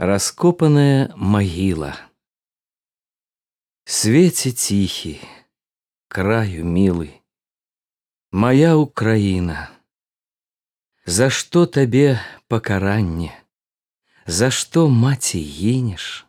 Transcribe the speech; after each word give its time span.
Раскопаная 0.00 1.12
магіла. 1.16 1.92
Свеце 3.84 4.48
ціхі, 4.48 5.20
краю 6.08 6.64
мілы, 6.64 7.20
Мая 8.32 8.80
Украіна, 8.80 9.68
За 11.04 11.28
што 11.28 11.66
табе 11.66 12.16
пакаранне, 12.48 13.28
За 14.24 14.48
што 14.48 14.88
маці 14.88 15.36
гінеш? 15.36 16.24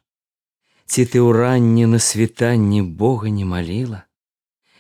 Ці 0.83 1.07
ты 1.07 1.23
ўранне 1.23 1.87
на 1.87 2.03
світанні 2.03 2.83
Бога 2.83 3.31
не 3.31 3.47
маліла? 3.47 4.03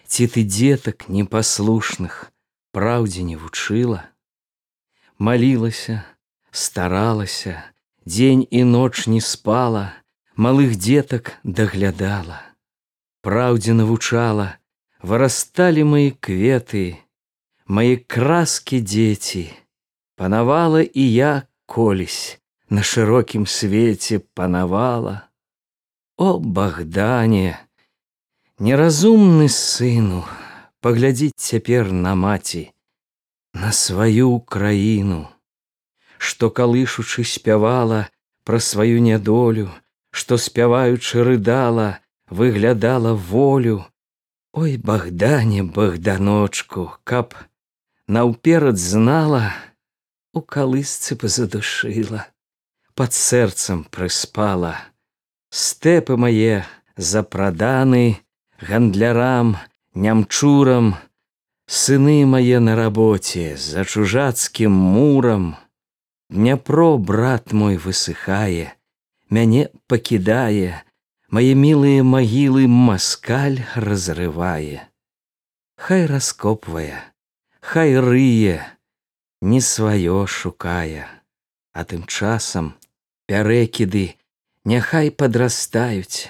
Ці 0.03 0.27
ты 0.27 0.43
дзетак 0.43 1.07
непаслушных 1.07 2.27
праўдзе 2.75 3.23
не 3.23 3.39
вучыла? 3.39 4.03
Малілася, 5.15 6.03
старалася, 6.51 7.71
Дзень 8.11 8.47
і 8.51 8.63
ноч 8.67 9.07
не 9.07 9.21
спала, 9.23 9.95
малых 10.35 10.75
дзетак 10.75 11.39
даглядала. 11.47 12.43
Праўдзе 13.23 13.71
навучала, 13.71 14.59
вырасталі 14.99 15.87
мои 15.87 16.09
кветы, 16.11 16.99
мои 17.71 17.95
краскі 17.95 18.81
дзеці, 18.83 19.45
панавала 20.19 20.83
і 20.83 21.07
я 21.07 21.47
колись 21.63 22.35
на 22.67 22.83
шырокім 22.83 23.47
свеце 23.47 24.19
панавала. 24.19 25.31
О 26.19 26.35
Богдане, 26.35 27.63
неразумны 28.59 29.47
сыну, 29.47 30.27
паглядзіць 30.83 31.39
цяпер 31.39 31.95
на 31.95 32.19
маці, 32.19 32.75
на 33.55 33.71
сваю 33.71 34.41
краіну 34.43 35.29
што 36.21 36.51
калышучы 36.57 37.23
спявала 37.25 38.07
пра 38.45 38.59
сваю 38.59 39.01
нядолю, 39.01 39.71
што 40.11 40.37
спяваючы 40.37 41.23
рыдала, 41.23 41.97
выглядала 42.29 43.13
волю. 43.15 43.85
Ой 44.53 44.77
богдане 44.77 45.63
богданочку, 45.63 46.93
каб 47.03 47.33
наўперад 48.05 48.77
знала, 48.77 49.53
у 50.33 50.41
калысцы 50.41 51.15
позадушыла, 51.15 52.27
под 52.93 53.13
сэрцам 53.13 53.83
прыспала. 53.85 54.75
Стэпы 55.49 56.17
мае 56.17 56.67
запраданы 56.97 58.21
гандлярам, 58.61 59.57
нямчурам, 59.95 60.95
сыны 61.65 62.27
мае 62.27 62.59
на 62.59 62.75
рабоце 62.75 63.57
за 63.57 63.85
чужацкім 63.85 64.71
мурам, 64.71 65.55
Дняпро, 66.31 66.97
брат 66.97 67.51
мой 67.51 67.75
высыхае, 67.75 68.71
мяне 69.29 69.67
пакідае, 69.91 70.79
Мае 71.31 71.55
мілыя 71.55 72.03
магілы 72.03 72.67
маскаль 72.67 73.59
разрывае. 73.75 74.83
Хай 75.79 76.03
раскопвае, 76.11 76.99
хай 77.59 77.95
рые, 77.95 78.59
не 79.39 79.59
сваё 79.59 80.25
шукае, 80.27 81.07
А 81.71 81.83
тым 81.83 82.03
часам 82.07 82.75
пярэкіды 83.27 84.15
няхай 84.63 85.11
падрастаюць, 85.11 86.27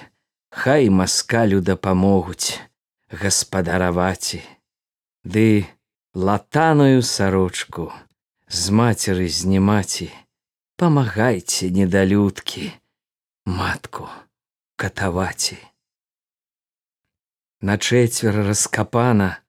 Хай 0.50 0.86
маскалю 0.90 1.58
дапамогуць 1.62 2.58
гаспадараваці, 3.10 4.42
Ды 5.22 5.66
латаную 6.14 7.02
сарочку, 7.02 7.92
з 8.52 8.68
мацеры 8.68 9.32
знімаці, 9.32 10.10
памагайце 10.76 11.70
недалюдкі, 11.72 12.68
матку 13.48 14.08
катаваці. 14.76 15.56
На 17.64 17.78
чэцвер 17.80 18.36
раскапана, 18.44 19.40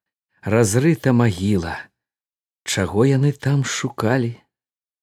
разрыта 0.42 1.12
магіла, 1.12 1.76
Чаго 2.64 3.04
яны 3.04 3.36
там 3.36 3.68
шукалі, 3.68 4.40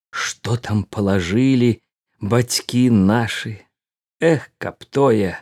Што 0.09 0.57
там 0.57 0.83
палажылі 0.89 1.85
бацькі 2.25 2.89
нашы, 2.89 3.69
Эх, 4.17 4.49
каб 4.57 4.81
тое, 4.89 5.37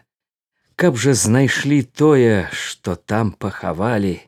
каб 0.75 0.99
жа 0.99 1.15
знайшлі 1.15 1.83
тое, 1.87 2.51
што 2.51 2.99
там 2.99 3.31
пахавалі, 3.31 4.19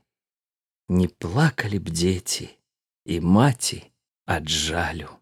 Не 0.86 1.10
плакалі 1.10 1.82
б 1.82 1.90
дзеці 1.90 2.46
і 3.10 3.20
маці, 3.20 3.90
ад 4.30 4.48
жалю. 4.48 5.19